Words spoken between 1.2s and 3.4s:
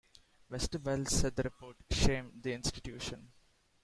the report "shamed" the institution.